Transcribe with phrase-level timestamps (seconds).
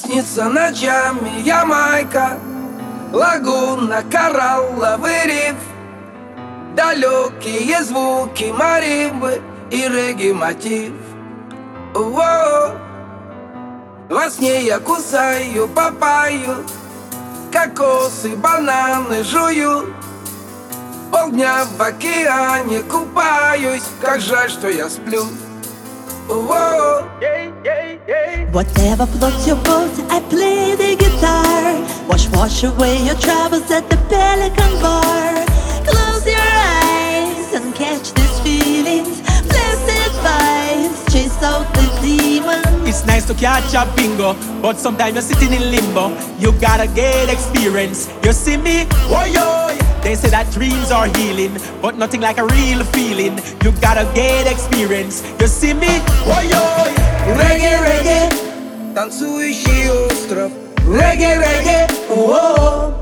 [0.00, 2.38] снится ночами Ямайка
[3.12, 5.56] Лагуна, коралловый риф.
[6.76, 10.92] Далекие звуки маримбы и регги-мотив
[11.92, 12.70] Во.
[14.08, 16.64] Во сне я кусаю папаю.
[17.52, 19.92] Кокосы, бананы жую.
[21.10, 23.82] Полдня в океане купаюсь.
[24.00, 25.24] Как жаль, что я сплю
[26.30, 26.70] Во.
[28.52, 31.74] Whatever floats your boat, I play the guitar.
[32.08, 35.46] Wash, wash away your troubles at the Pelican Bar.
[35.86, 39.20] Close your eyes and catch these feelings.
[39.46, 42.88] Blessed vibes, chase out the demons.
[42.88, 46.08] It's nice to catch a bingo, but sometimes you're sitting in limbo.
[46.38, 48.08] You gotta get experience.
[48.24, 48.86] You see me?
[49.10, 49.69] Oh yo!
[50.03, 53.39] They say that dreams are healing, but nothing like a real feeling.
[53.63, 55.23] You gotta get experience.
[55.39, 56.01] You see me?
[56.27, 57.05] Oh yo!
[57.25, 60.51] Регги, регги, танцующий остров
[60.87, 62.93] Регги, регги, о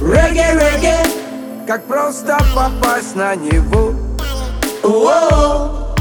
[0.00, 3.94] Регги, регги, как просто попасть на него
[4.82, 5.94] о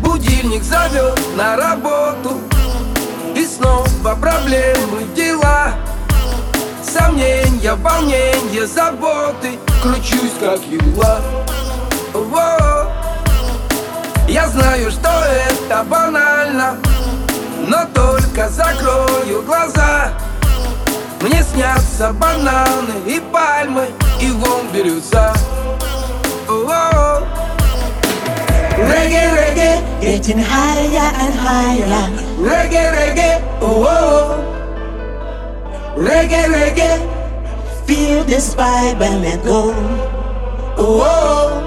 [0.00, 2.40] Будильник зовет на работу
[3.36, 3.86] И снова
[4.20, 5.21] проблемы, дела
[7.73, 11.19] Сомнения, волнения, заботы Кручусь как юла
[12.13, 12.91] Во.
[14.27, 16.77] Я знаю, что это банально
[17.67, 20.09] Но только закрою глаза
[21.21, 23.87] Мне снятся бананы и пальмы
[24.21, 25.33] И вон бирюза
[26.47, 27.21] О.
[28.77, 32.09] Регги, регги, Getting higher and higher.
[32.39, 34.37] регги, регги, о
[35.95, 37.12] Регги, регги,
[37.92, 39.72] Feel this vibe and let go.
[40.76, 41.62] о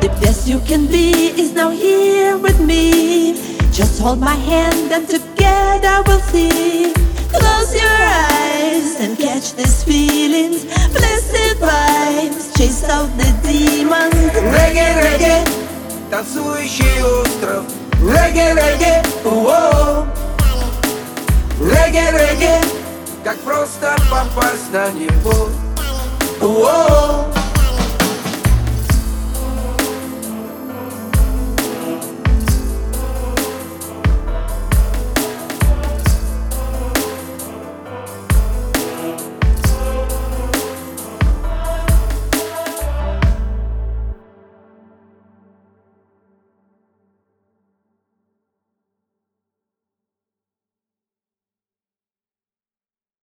[0.00, 3.34] The best you can be is now here with me.
[3.72, 6.92] Just hold my hand and together we'll see.
[7.32, 7.98] Close your
[8.32, 10.64] eyes and catch these feelings.
[10.94, 14.14] Blessed vibes, chase out the demons.
[14.54, 15.36] Регги, регги,
[16.10, 17.64] танцующий остров
[18.00, 20.06] Регги, регги, о
[21.60, 22.79] Регги, регги,
[23.23, 25.49] Как просто попасть на него
[26.41, 27.20] О.